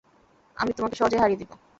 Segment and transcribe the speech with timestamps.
[0.57, 1.53] আমি তোমাকে সহজেই হারিয়ে দিবো।